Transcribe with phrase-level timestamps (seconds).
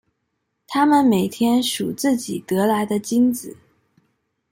[0.65, 3.55] 他们每天数自己得来的金子。